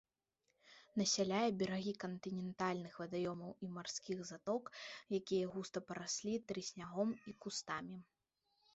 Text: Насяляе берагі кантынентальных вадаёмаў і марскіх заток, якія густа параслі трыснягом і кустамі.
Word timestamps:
Насяляе 1.01 1.49
берагі 1.59 1.93
кантынентальных 2.03 2.97
вадаёмаў 3.03 3.51
і 3.67 3.71
марскіх 3.75 4.17
заток, 4.33 4.63
якія 5.21 5.45
густа 5.55 5.79
параслі 5.91 6.33
трыснягом 6.49 7.09
і 7.33 7.41
кустамі. 7.45 7.97